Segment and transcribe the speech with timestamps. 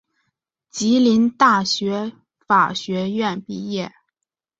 [0.71, 2.13] 吉林大学
[2.47, 3.91] 法学院毕业。